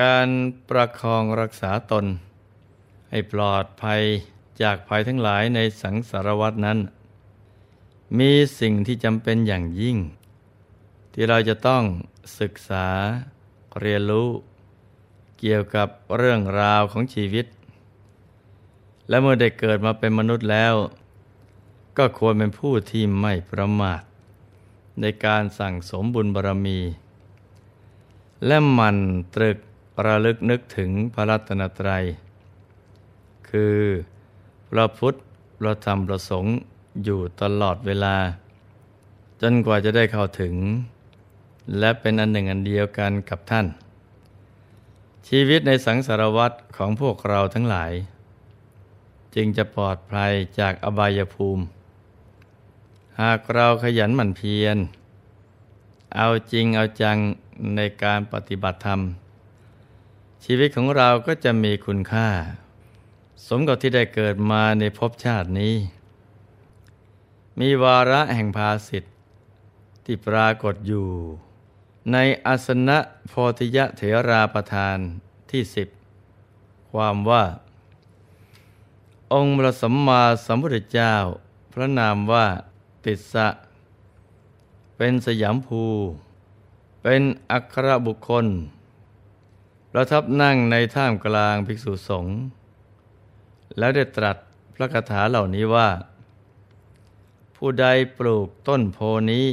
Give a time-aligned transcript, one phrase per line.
[0.00, 0.28] การ
[0.68, 2.04] ประคองรักษาตน
[3.10, 4.02] ให้ปลอดภัย
[4.62, 6.78] จากภัยทั้งหลายในสังสารวัตนั้น
[8.18, 9.96] มีสิ่งที่จำเป็นอย่างยิ่ง
[11.12, 11.82] ที่เราจะต้อง
[12.40, 12.86] ศึกษา
[13.80, 14.28] เรียนรู้
[15.38, 17.46] เกี่ยวกับเรื่องราวของชีวิต
[19.08, 20.74] และเมื่อได้เกิดมาเป็นมนุษย์แล้ว
[21.98, 24.02] ก็ควรเป็นผู้ที่ไม่ประมาท
[25.00, 26.80] ในการสั่งสมบุญบารมี
[28.46, 28.96] และมัน
[29.34, 29.58] ตรึก
[30.06, 32.04] ระลึกนึกถึงพระรัตนตรัย
[33.50, 33.78] คือ
[34.68, 35.14] พระพุทธ
[35.58, 36.56] พระธรรมพระสงฆ์
[37.04, 38.16] อยู่ตลอดเวลา
[39.40, 40.54] จนกว่าจะได้เข้าถึง
[41.78, 43.66] และเป็นอันหนึ่งอันเดียวกันกับท่าน
[45.28, 47.92] ชีวิตในสังสารวัตรของพวกเราทั้งหลาย
[49.34, 51.62] จึงจะปลอดภัยจากอบายภูมิ
[53.20, 54.76] หากเราขยันหมั่นเพียร
[56.16, 57.16] เอาจริงเอาจัง
[57.76, 59.00] ในการปฏิบัติธรรม
[60.46, 62.28] ชีวิตของเราก็จะมีคุณค่า
[63.46, 65.74] สมกับที่ได้เกิดมาในภพชาตินี้
[67.60, 69.14] มีวาระแห่งภาสิทธิ์
[70.04, 71.08] ที่ปรากฏอยู่
[72.12, 74.98] ในอาสนะโพธิยะเถราประธาน
[75.50, 75.88] ที่สิบ
[76.90, 77.44] ความว่า
[79.32, 81.14] องค์พระสัมมาสัมพุทธเจ้า
[81.72, 82.46] พระนามว่า
[83.04, 83.48] ติสสะ
[84.96, 85.84] เป็นสยามภู
[87.02, 88.46] เป็นอัครบุคคล
[89.92, 92.36] ประทับนั่งในท่ามกลางภิกษุสงฆ์
[93.78, 94.36] แล้วได้ตรัส
[94.74, 95.88] พระคาถาเหล่านี้ว่า
[97.56, 97.86] ผู้ใด
[98.18, 98.98] ปลูกต้นโพ
[99.30, 99.46] นี้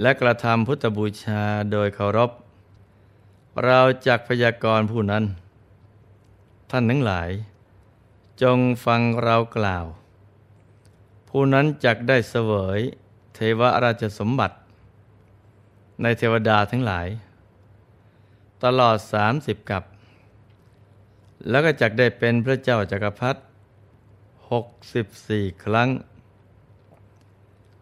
[0.00, 1.42] และกระทำพุทธบูชา
[1.72, 2.30] โดยเคารพ
[3.64, 5.24] เราจักพยากรณ์ผู้นั้น
[6.70, 7.30] ท่านทั้งหลาย
[8.42, 9.84] จงฟังเรากล่าว
[11.28, 12.80] ผู้นั้นจักได้เสวย
[13.34, 14.56] เทวราชสมบัติ
[16.02, 17.06] ในเทวดาทั้งหลาย
[18.64, 19.82] ตลอดสามสิบกับ
[21.48, 23.40] แล้วก็จักได้เป็นพระเจ้าจากักรพรรดิ
[24.50, 25.88] หกสิบสี่ครั้ง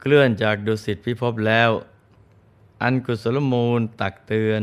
[0.00, 1.70] เคลื่อนจากดุสิตพิภพแล้ว
[2.82, 4.62] อันกุศลมูลตักเตือน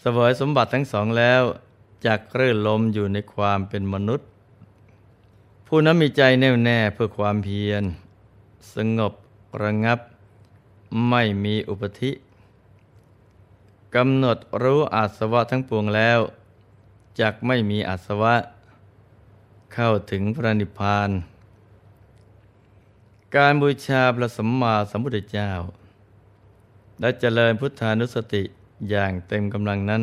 [0.00, 1.42] เสวยสมบัติทั้งสองแล้ว
[2.06, 4.28] จากเรื่นลมอยู่ในความเป็นมนุษย์
[5.66, 7.82] ผู้นั้นมีใจแน่วแน่เพื่อความเพียร
[8.74, 9.12] สงบ
[9.62, 9.98] ระงับ
[11.08, 12.10] ไม่มีอุปธิ
[13.94, 16.20] กำหนดรู้อาสวะทั้งปวงแล้ว
[17.20, 18.34] จักไม่มีอาสวะ
[19.74, 21.10] เข้าถึงพระนิพพาน
[23.36, 25.50] การบูชาพระสัมมาสัมพุทธเจ้า
[27.00, 28.42] และเจริญพุทธานุสติ
[28.90, 30.02] อย่างเต็มกำลังนั้น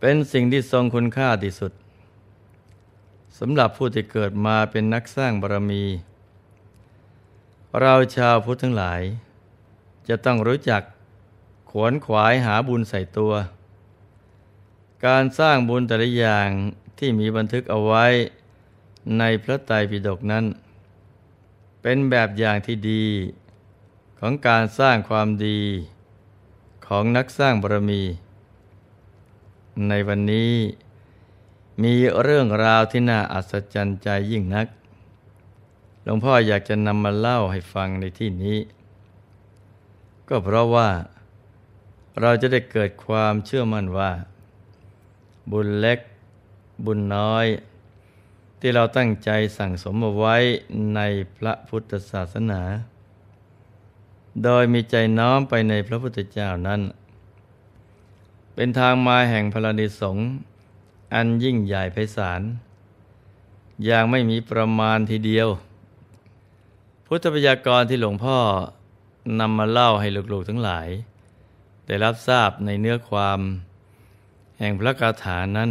[0.00, 1.72] เป็นสิ่งที่ทรงคุณค่าที่สุด
[3.38, 5.84] สำหรับผู้ที่เกิดมาเป็นนักสร้างบารมี
[7.80, 9.02] เราชาวพุทธทั้งหลาย
[10.08, 10.82] จะต้องรู้จัก
[11.74, 13.32] ขวนขวายหาบุญใส่ตัว
[15.06, 16.48] การสร้างบุญแต่ละอย่าง
[16.98, 18.06] ที่มีบันทึกเอาไว้
[19.18, 20.44] ในพระไตรปิฎกนั้น
[21.82, 23.04] เป็นแบบอย่างที่ดี
[24.18, 25.60] ของการสร้างความดี
[26.86, 28.02] ของนักสร้างบารมี
[29.88, 30.52] ในวันนี้
[31.82, 34.66] มีเรื่องราวที่น่าอัศจรรย์ใจยิ่งนัก
[36.02, 38.58] หลวงพ่ออยากจะนำมาเล่าให้ฟังในที่นี้
[40.28, 40.88] ก็เพราะว่า
[42.20, 44.10] เราจะได้เกิดความเชื่อมั่นว่า
[45.50, 45.98] บุญเล็ก
[46.84, 47.46] บุญน้อย
[48.60, 50.36] ที่เราตั้งใจสั่งสมเอาไว้
[50.94, 51.00] ใน
[51.36, 52.62] พระพุทธศาสนา
[54.44, 56.80] โดยมีใจน้อมไปในพระพุทธเจ้านั้น
[58.54, 60.26] เป็นทางมาแห่งพลานิสงฆ์
[61.14, 62.42] อันยิ่งใหญ่ไพศาล
[63.84, 65.48] อย่างไม่มีประมาณทีเดียว
[67.06, 68.38] พุทธพยากรที่หลวงพ่อ
[69.40, 70.88] นำมาเล่าให้ลูกๆทั้งหลาย
[71.86, 73.40] ได้รับทราบในเนื้อความ
[74.58, 75.70] แห่งพระคาถานั้น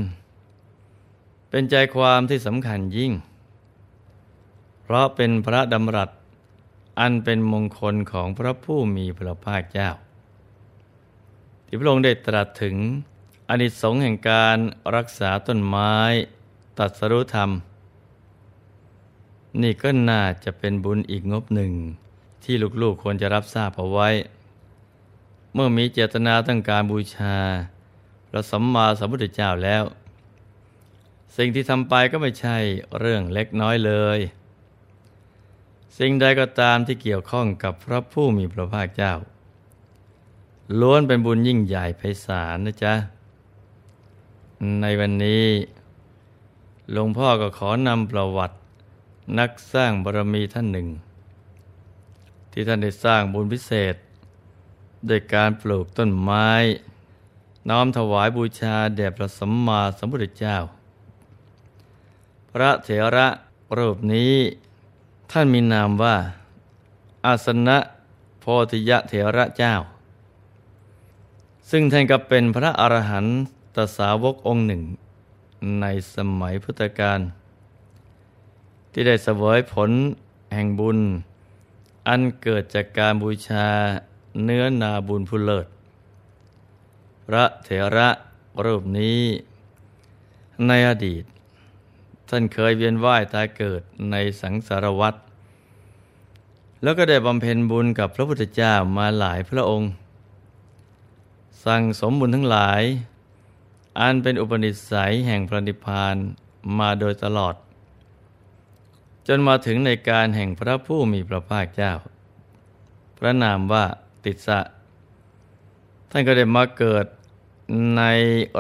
[1.50, 3.12] เป็นใจความที่สำคัญยิ่ง
[4.84, 6.10] เพราะเป็นพระดำรัส
[7.00, 9.90] อันเป็นมงคลของพระผู้มีพระภาคเจ้า
[11.66, 12.76] ที่พระองค์ได้ตรัสถึง
[13.50, 14.58] อนิสงส์แห่งการ
[14.96, 15.94] รักษาต้นไม้
[16.80, 17.50] ตัดสรุธรรม
[19.62, 21.74] นี่ก็น่าจะเป็นบุญอีกงบหนึ่ง
[22.44, 24.10] ที่ลูกๆควรจะรับทราบเอาไว้
[25.54, 27.38] เมื่อมีเจตนาต้องการบูชา
[28.30, 29.84] พระสัมมาสัมพุทธเจ้าแล้ว
[31.38, 32.58] สิ่งที่ทำไปก็ไม่ใช่
[33.00, 34.20] เรื่องเล็กน้อยเลย
[35.98, 39.14] สิ่งใดก็ตามที่เกี่ยวข้องกับพระผู้มีพระภาคเจ้า
[40.80, 42.94] ล้วนเป็นบุญยิ่งใหญ่ไพศาลนะจ๊ะ
[44.82, 45.46] ในวันนี้
[46.92, 48.56] หลวงพ่อก็ขอนำประวัติ
[49.40, 50.88] นักสร้างบารมีท่านหนึ่ง
[52.52, 53.96] ที่ท่านได้สร้างบุญพิเศษ
[55.08, 56.50] โดยการปลูกต้นไม้
[57.70, 60.58] น้อมถวายบูชาแด่พระสัมมาสัมพุทธเจ้า
[62.52, 63.28] พระเถระ
[63.78, 64.34] รูปนี้
[65.32, 66.16] ท่านมีนามว่า
[67.26, 67.78] อาสนะ
[68.40, 69.74] โพธิยะเถระเจ้า
[71.70, 73.26] ซึ่งท่านก็เป็นพระอรหัน
[73.76, 74.82] ตสาวกองค์หนึ่ง
[75.82, 77.20] ในสมัยพุทธกาล
[78.92, 79.92] ที่ได้เสวยผล
[80.54, 81.00] แห่งบุญ
[82.08, 83.68] อันเกิดจากการบูชา
[84.44, 85.68] เนื้อนาบุญผู้เลิศ
[87.28, 88.10] พระเถระ
[88.66, 89.22] รูปนี้
[90.68, 91.24] ในอดีต
[92.30, 93.82] ท่านเคยเวียนว่ายตายเกิด
[94.12, 95.16] ในสังสารวัฏ
[96.84, 99.92] แล้วก็ได้บำเพ็ญบุญกับพระพุทธเจ้ามาหลายพระองค์
[101.66, 102.82] สั่งสมบุญทั้งหลาย
[104.00, 106.16] อันเป็นอุปนิสัยแห่งพระนิพพาน
[106.80, 107.56] มาโดยตลอด
[109.28, 111.94] จนมาถึงในการแห่งพระผู้มีพระภาคเจ้า
[113.18, 113.86] พระนามว่า
[114.26, 114.60] ติดสะ
[116.10, 117.06] ท่านก็ได้มาเกิด
[117.98, 118.04] ใน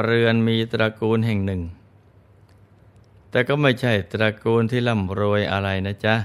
[0.03, 1.61] เรือนมีตระกูลแห่งหนึ่ง
[3.29, 6.15] แต่ก็ไม่ใช่ตระกูลที่ร่ำรวยอะไรนะจ๊ะ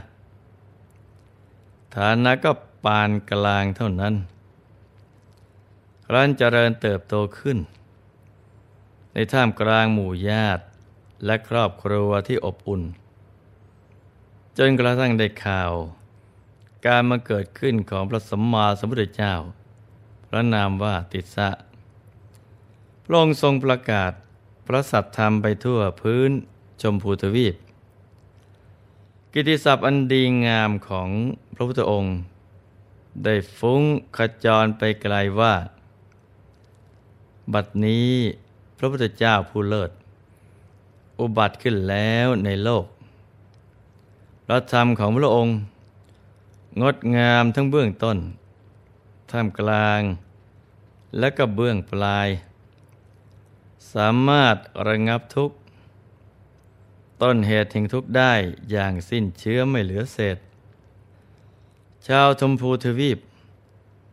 [1.94, 2.52] ฐานะก็
[2.84, 4.14] ปานกลางเท่านั้น
[6.12, 7.58] รั้นเจริญเติบโตขึ้น
[9.12, 10.64] ในท่ามกลางหมู่ญาติ
[11.24, 12.82] และครอบครัวที่อบอุ่น
[14.58, 15.72] จนกระทั่งได้ข่าว
[16.84, 19.34] การมาเกิดขึ้นของพระสัมมาสัมพุทธเจ้า
[20.28, 21.48] พระนามว่าติสะ
[23.04, 24.12] พระองค์ทรงประกาศ
[24.66, 26.30] พระสัทธรรมไปทั่วพื้น
[26.82, 27.54] ชมพูทวีป
[29.32, 31.08] กิติศัพท์อันดีงามของ
[31.54, 32.16] พระพุทธองค์
[33.24, 33.82] ได้ฟุ้ง
[34.16, 35.54] ขจรไปไกลว่า
[37.52, 38.10] บัดนี้
[38.78, 39.90] พระพุทธเจ้าผู้เลิศ
[41.20, 42.86] อุบัติขึ้นแล้วในโลก
[44.46, 45.54] พระธรรมของพระองค์
[46.82, 48.18] งดงามทั้งเบื้องต้น
[49.30, 50.02] ท่ามกลาง
[51.18, 52.28] และก็เบื้องปลาย
[53.94, 54.56] สามารถ
[54.88, 55.56] ระงับทุกข์
[57.22, 58.32] ต้นเหตุแห่งทุกข์ได้
[58.70, 60.38] อย่างสิ้นเชื้อไม่เหลือเศษ
[62.06, 63.18] ชาวชมพูทวีป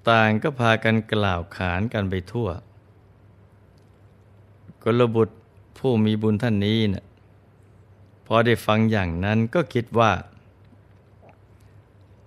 [0.10, 2.50] ต่างก็พากันกล่าวขานกันไปทั่ว
[4.84, 5.36] กลบุตร
[5.78, 7.06] ผู้มีบุญท่านนี้นะ่ะ
[8.26, 10.12] พอได้ฟังอย่างนั้นก็คิดว่า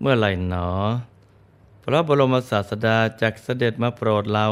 [0.01, 0.69] เมื่อไหร่หนอ
[1.85, 4.47] พระบรมศาสดาจักเสด็จมาโปรดเรา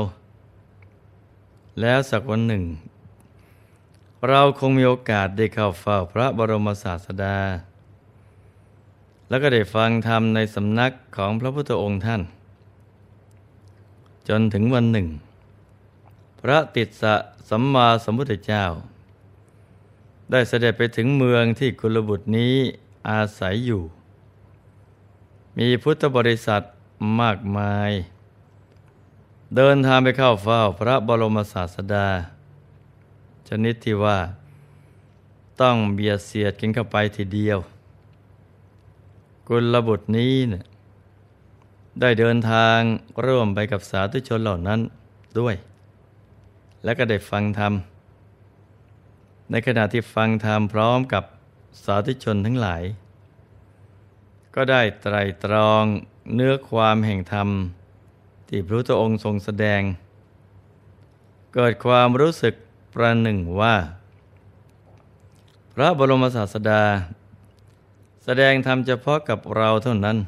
[1.81, 2.64] แล้วสักวันหนึ่ง
[4.29, 7.37] เราคงมีโอกาสได้เข้าเฝ้าพระบรมศาสดา
[9.29, 12.23] แล้วก็ได้ฟังธรรมในสำนักของพระพุทธองค์ท่าน
[14.29, 15.08] จนถึงวันหนึ่ง
[16.41, 17.14] พระติสสะ
[17.49, 18.64] สัมมาสัมพุทธเจ้า
[20.31, 22.55] ได้เสด็จไปถึงเมืองที่กุลบุตรนี้
[23.08, 23.82] อาศัยอยู่
[25.58, 26.63] มีพุทธบริษัท
[27.20, 27.93] มากมาย
[29.56, 32.08] เดินทางไปเข้าเฝ้าพระบรมศาสดา
[33.49, 34.19] ชนิดที่ว่า
[35.61, 37.58] ต้องเบียดเสียดกันเข้าไปทีเดียว
[39.49, 40.65] กุลบุตรนี้เนะี่ย
[42.01, 42.79] ได้เดินทาง
[43.25, 44.81] ร่วมไปกับสาธุชนเหล่านั้น
[45.39, 45.55] ด้วย
[46.84, 47.73] และก็ได้ฟังธรรม
[49.51, 51.25] ในขณะที่ฟังธรรมพร้อมกับ
[51.84, 52.82] สาธุชนทั้งหลาย
[54.55, 55.84] ก็ได้ไตรตรอง
[56.34, 57.49] เนื้อความแห่งธรรม
[58.49, 59.82] ที่พระพุทธองค์ทรงแสดง
[61.55, 62.55] เกิดความรู้สึก
[62.94, 63.77] ประหนึ่งว่า
[65.75, 66.82] พระบรมศาสดา
[68.25, 70.19] แสดงธรรมเฉพาะกับเราเท่านั้น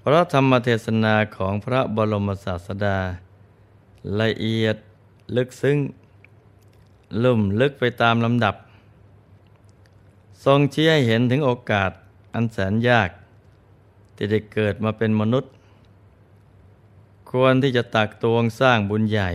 [0.00, 2.98] เพราะธรรมเทศนาของพระบรมศาสดา
[4.20, 4.76] ละเอียด
[5.36, 5.78] ลึกซึ้ง
[7.22, 8.54] ลุ่มลึกไปตามลำดับ
[10.44, 11.90] ทรงชี้ให้เห็นถึงโอกาส
[12.34, 13.10] อันแสนยาก
[14.16, 15.52] ที่ได้เกิดมาเป็นมนุษย์
[17.30, 19.30] ควรที่จะตักตวงสร้างบุญใหญ่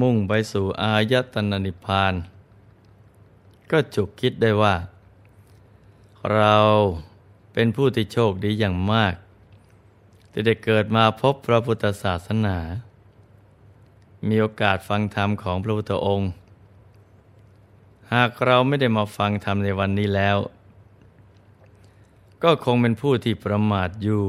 [0.00, 2.14] มุ่งไปสู่อายตนะนิพพาน
[3.70, 4.74] ก็จุกคิดได้ว่า
[6.34, 6.56] เรา
[7.52, 9.14] เป็นผู้ที่โชคดีอย่างมาก
[10.30, 12.58] ที่ได้เกิดมาพบพระพุทธศาสนา
[14.28, 16.30] มีโอกาสฟังธรรมของพระพุทธองค์
[18.12, 20.36] หากเราไม่ได้มาฟังธรรมในวันนี้แล้ว
[22.42, 24.24] ก็คงเป็นผู้ที่ประมาทอยู่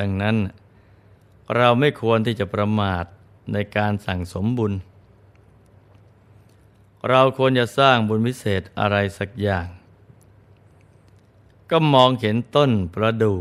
[0.00, 0.36] ดังนั้น
[1.56, 3.04] เราไม่ควรที่จะประมาท
[3.52, 4.72] ในการสั่งสมบุญ
[7.08, 9.66] เราควรจะสร้างบุญวิเศษอะไรสักอย่าง
[11.70, 13.40] ก็มองเห็นต้นประดู่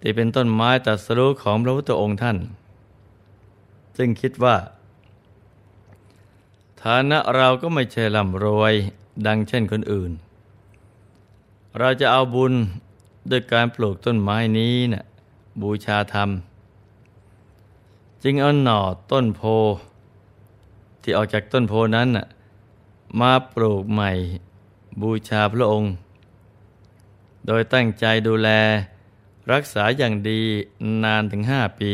[0.00, 2.38] ที่เป็นต้นไม้ตัดสรุของพระพุทธองค์ท่าน
[3.96, 4.56] ซึ่งคิดว่า
[6.82, 8.74] ฐานะเราก็ไม่ใช่ร่ำรวย
[9.26, 10.12] ดังเช่นคนอื่น
[11.80, 12.54] เราจะเอาบุญ
[13.30, 15.04] ด้วยการปลูกต้นไม้นี้นะ่ะ
[15.62, 16.30] บูชาธรรม
[18.22, 18.80] จึงเอาหน่อ
[19.12, 19.42] ต้นโพ
[21.02, 22.26] ที่ออกจากต้นโพนั้นน่ะ
[23.20, 24.10] มาปลูกใหม่
[25.00, 25.90] บูชาพระองค์
[27.46, 28.48] โดยตั้งใจดูแล
[29.52, 30.40] รักษาอย่างดี
[31.04, 31.92] นานถึงห้าปี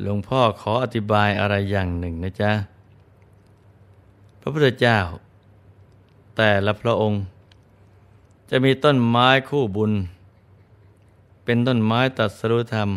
[0.00, 2.52] หลวงพ่อขออธิบายอะไรอย่างหนึ่งนะจ๊ะ
[4.40, 4.98] พระพุทธเจ้า
[6.40, 7.20] แต่ละพระองค์
[8.50, 9.92] จะมีต้นไม้คู่บุญ
[11.44, 12.90] เป็นต้นไม้ตัดสรุธรรม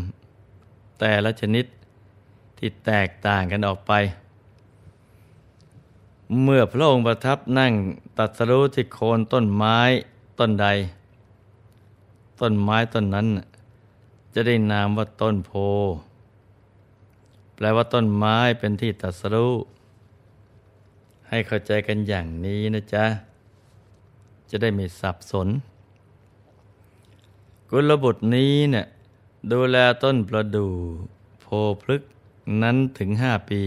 [1.00, 1.66] แต่ละชนิด
[2.58, 3.92] ที่แตกต่างกันออกไป
[6.44, 7.72] เมื่อพระองค์ประทับนั่ง
[8.18, 9.78] ตัดสรุที่โคนต้นไม้
[10.40, 10.68] ต้นใด
[12.42, 13.28] ต้นไม้ต้นนั้น
[14.34, 15.52] จะได้นามว่าต้นโพ
[17.56, 19.54] แปลว่าต้นไม้เป็นที่ตัดสรู้
[21.30, 23.06] ให้เข้าใจกันอย่างนี้นะจ๊ะ
[24.52, 25.48] จะได้ไม่สับสน
[27.70, 28.86] กุลบุตรนี้เนี่ย
[29.52, 30.74] ดูแลต้นประดู่
[31.42, 31.46] โพ
[31.82, 32.02] พฤก
[32.62, 33.62] นั้นถึงห้าปี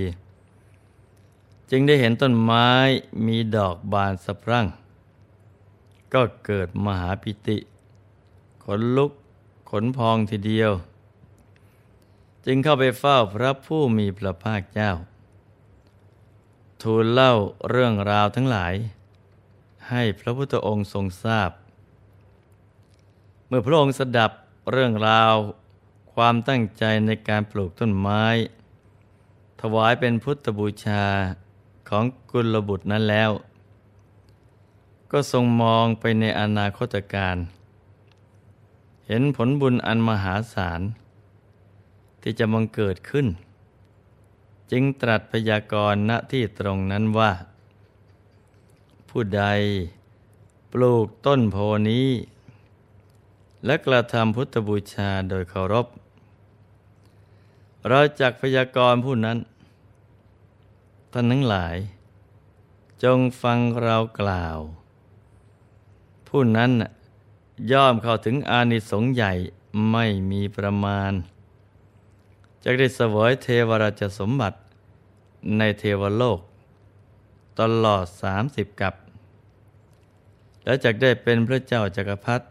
[1.70, 2.68] จึงได้เห็นต้นไม้
[3.26, 4.66] มีดอกบานสะพรั่ง
[6.14, 7.58] ก็เกิดมหาปิติ
[8.64, 9.12] ขนลุก
[9.70, 10.72] ขนพองทีเดียว
[12.46, 14.90] จึงเข้าไปเฝ้าพระผู้มีพระภาคเจ้า
[16.82, 17.32] ทูลเล่า
[17.70, 18.74] เรื่องราวทั้งหลาย
[19.90, 21.50] ให้พระพุทธองค์ทรงทราบ
[23.46, 24.30] เมื่อพระองค์สดับ
[24.72, 25.34] เรื่องราว
[26.14, 28.24] ความตั้งใจในการปลูกต้นไม้
[29.60, 31.04] ถวายเป็นพุทธบูชา
[31.88, 33.30] ของกุลบุตรนั้นแล้ว
[35.12, 37.36] ก็ทรงมองไปในอนาคตการ
[39.06, 40.80] เห็นผลบุญอันมหาศาล
[42.22, 43.26] ที่จะมังเกิดขึ้น
[44.70, 47.30] จึงตรัสพยากรณ์ณที่ตรงนั้นว่า
[49.16, 49.46] ผู้ใด
[50.72, 51.56] ปลูกต้นโพ
[51.88, 52.08] นี้
[53.64, 55.86] และกระทำพุทธบูชาโดยเคารพ
[57.88, 59.38] เราจักพยากรณ์ผู้นั้น
[61.12, 61.76] ท่านทั้งหลาย
[63.02, 64.58] จงฟังเรากล่าว
[66.28, 66.70] ผู้นั้น
[67.72, 69.32] ย่อมเข้าถึงอานิสงส์ใหญ่
[69.90, 71.12] ไม่มีประมาณ
[72.62, 74.58] จะได้เสวยเทวราชสมบัติ
[75.58, 76.40] ในเทวโลก
[77.60, 78.94] ตลอดสามสิบกับ
[80.64, 82.46] และจะได้เป็นพระเจ้าจักรพรรดิ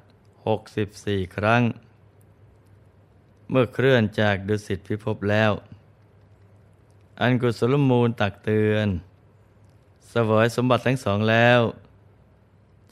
[0.45, 1.61] หกสิบสี่ครั้ง
[3.49, 5.51] เมื่อเคลื่อนจากดุสิตพิภพแล้ว
[7.21, 8.91] อันกุศลมูลตักเตือนส
[10.09, 11.59] เสวยสมบัติทั้งสองแล้ว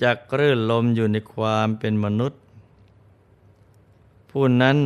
[0.04, 2.40] จักรื่นลมอยู่ในความเป็นมนุษย์
[4.30, 4.78] ผู้นั้น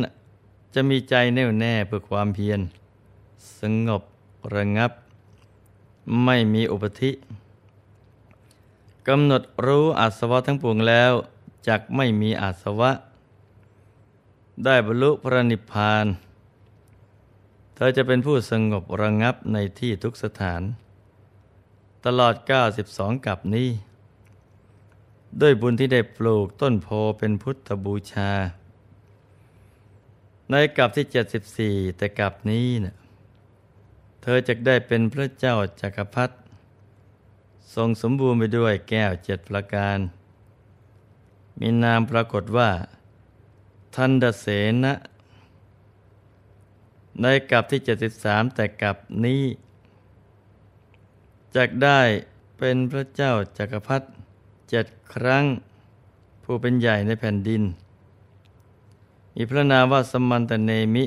[0.74, 2.60] จะมีใจแน่วแน่เพื่อความเพียร
[3.58, 4.02] สงบ
[4.54, 4.92] ระงับ
[6.24, 7.10] ไม่มีอุปธิ
[9.08, 11.12] กำหนดรู้อาสวะทั้งปวงแล้ว
[11.68, 12.90] จักไม่มีอาสวะ
[14.64, 16.06] ได้บรรลุพระนิพพาน
[17.74, 20.62] เธอจะเป็นผู้สงบระงับในที่ทุกสถาน
[22.06, 22.34] ตลอด
[22.80, 23.68] 92 กับนี้
[25.40, 28.30] ด้วยบุญที่ได้ปลูกต้นโพเป็นพุทธบูชา
[30.50, 32.96] ในกับที่ 74 แต่กับนี้เนะ
[34.22, 36.34] เธอจะได้เป็นพระเจ้าจักรพรรดิ
[37.76, 39.98] ทรงสมบูรณ์ไปด้วยแก้วเจ็ดประการ
[41.60, 42.70] มีนามปรากฏว่า
[43.94, 44.46] ทันดเส
[44.84, 44.94] นะ
[47.20, 47.80] ในกับที่
[48.18, 49.42] 73 แต่กับนี้
[51.54, 52.00] จะได้
[52.58, 54.06] เป็นพระเจ้าจักรพรรดิ
[54.68, 55.44] เจ็ดครั้ง
[56.44, 57.62] ผู้เป็นใหญ่ในแผ่นดิน
[59.34, 61.04] มีพระนามว่าสมันตเนมิ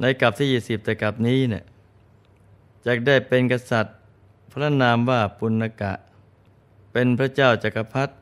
[0.00, 1.64] ในกับที่ยี่สิบแต่กับนี้เนี่ย
[2.84, 3.96] จะได้เป็นกษัตริย์
[4.56, 5.92] พระนามว่าปุณกะ
[6.92, 8.14] เป็นพระเจ้าจักรพรรดิ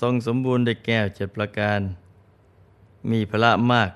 [0.00, 1.80] ทรงสมบูรณ์ด้วยแก้วเจ็ดประการ
[3.10, 3.90] มีพระมาก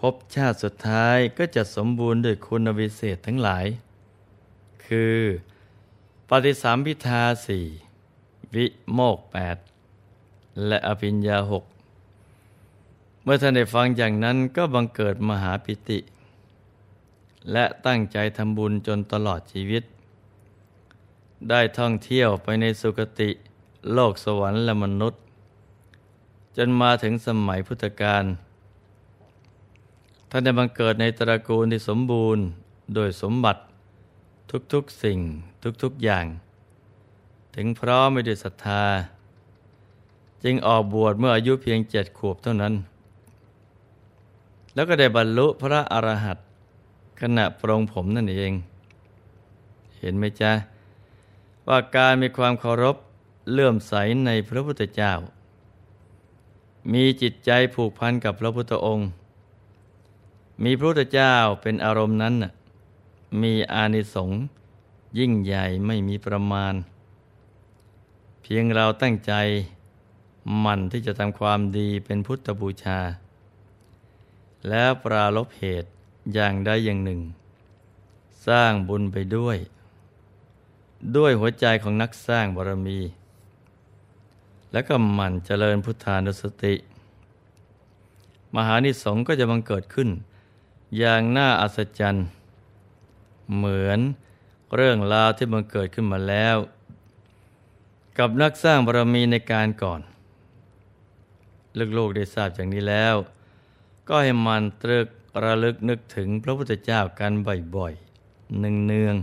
[0.00, 3.66] พบชาติสุดท้ายก็จะสมบูรณ์ด้วยคุณวิเศษทั้งหลาย
[4.86, 5.18] คือ
[6.28, 7.66] ปฏิสามพิทาสี่
[8.54, 9.56] วิโมกแปด
[10.66, 11.64] และอภิญญาหก
[13.22, 15.98] เมื่อท่านได้ฟังอย่างนั้นก็บังเกิดมหาปิติ
[17.52, 19.82] และตั้งใจทำบุญจนตลอดชีวิต
[21.50, 23.30] ได้ท่องเที่ยวไปในสุคติ
[23.92, 25.20] โลกสวรรค์และมนุษย์
[26.56, 28.24] จนมาถึงสมัยพุทธกาล
[30.30, 32.44] ท่านได้บังเกิดในตระกูลที่สมบูรณ์
[32.94, 33.60] โดยสมบัติ
[34.72, 35.18] ทุกๆสิ่ง
[35.82, 36.24] ทุกๆอย่าง
[37.54, 38.84] ถึงพร้อมไม่ด้วยศรัทธา
[40.44, 42.74] จึงออกบวชเมื่ออายุเพียงเจ็ดขวบเท่านั้น
[44.74, 46.38] แล้วก็ได้บรรลุพระอรหันต
[47.20, 48.52] ขณะปรงผมนั่นเอง
[49.98, 50.52] เห็นไหมจ๊ะ
[51.66, 52.96] ว่าการมีความเคารพ
[53.52, 53.94] เลื่อมใส
[54.26, 55.12] ในพระพุทธเจ้า
[56.92, 59.08] มีจิตใจผูกพันกับพระพุทธองค์
[60.64, 62.34] มีพระพุทธเจ้าเป็นอารมณ์นั้น
[63.42, 64.40] มีอานิสงส์
[65.18, 66.74] ยิ่งใหญ่ไม่มีประมาณ
[68.42, 69.32] เพียงเราตั้งใจ
[70.64, 73.00] มันที่จะทำความดีเป็นพุทธบูชา
[74.68, 75.90] แล้วปราลบเหตุ
[76.32, 77.20] อย่างใดอย่างหนึ่ง
[78.46, 79.58] สร้างบุญไปด้วย
[81.16, 82.98] ด้วยหัวใจของนักสร้างบารมี
[84.72, 86.74] แล้วก็หมั่นเจริญพุทธานุสติ
[88.56, 90.08] มหานิสงก็จะบังเกิดขึ้น
[90.98, 92.26] อย่างน่าอัศจรรย์
[93.56, 94.00] เหมือน
[94.76, 96.56] เรื่องราวที่บังเกิดขึ้นมาแล้ว
[98.18, 100.00] กับนักสร้างบารมีในการก่อน
[101.98, 103.14] ลูกๆได้ทราบอย่างนี้แล้ว
[104.08, 105.06] ก็ให้มันตรึก
[105.44, 107.32] ระลึกนึกถึงพระพุทธเจ้ากัน
[107.76, 109.16] บ่อยๆเนือง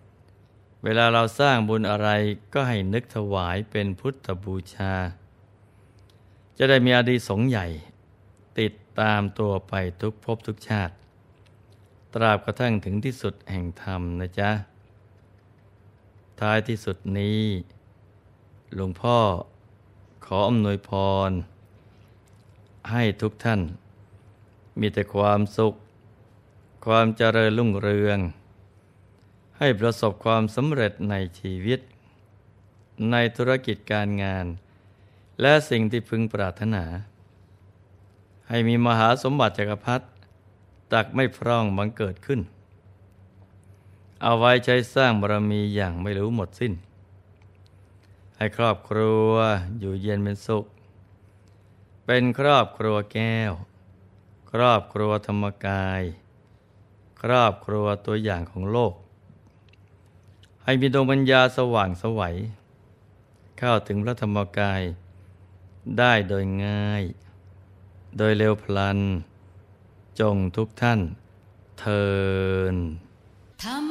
[0.00, 2.08] ๆเวลาเราสร้างบุญอะไร
[2.54, 4.94] ก็ให้นึกถวายเป็นพุทธบูชา
[6.58, 7.66] จะได้มีอดีสงใหญ่
[8.60, 10.94] ติดตามตัวไปทุกภพทุกชาติ
[12.14, 14.50] ตราบกระทั่งถึงที่สุดแห่งธรรมนะจ๊ะ
[16.40, 17.40] ท้ายที่สุดนี้
[18.74, 19.18] หลวงพ่อ
[20.26, 20.90] ขออำนวยพ
[21.28, 21.30] ร
[22.90, 23.60] ให้ทุกท่าน
[24.78, 25.74] มีแต่ความสุข
[26.86, 28.18] ความเจริญรุ่งเรือง
[29.58, 31.80] ให้ประสบความสำเร็จในชีวิต
[33.10, 34.46] ในธุรกิจการงาน
[35.40, 36.84] และสิ่งที่พึงปรารถนา
[38.48, 40.06] ให้มีมหาสมบัติจักรพรรดิ
[40.92, 42.40] ตักไม่พร่องบังเกิดขึ้น
[44.22, 46.72] เอาไว้ใช้สร้างบารมีอย่างไม่รู้หมดสิ้น
[48.36, 49.30] ให้ครอบครัว
[49.78, 50.64] อยู่เย็นเป็นสุข
[52.06, 53.52] เป็นครอบครัวแก้ว
[54.52, 56.02] ครอบครัวธรรมกาย
[57.22, 58.94] ครอบครัวตัวอย่างของโลก
[60.64, 62.36] ให้มีดวงปัญญาสว่างสวัย
[63.58, 64.82] เข้าถึงพระธรรมกาย
[65.98, 67.04] ได้โดยง่าย
[68.18, 68.98] โดยเร็วพลัน
[70.20, 71.00] จงทุกท่าน
[71.80, 72.06] เทิ
[72.72, 72.74] น
[73.64, 73.89] ธรรม